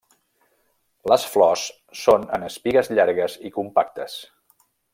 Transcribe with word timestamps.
Les 1.11 1.25
flors 1.33 1.65
són 2.05 2.25
en 2.39 2.47
espigues 2.47 2.89
llargues 3.01 3.37
i 3.51 3.53
compactes. 3.59 4.17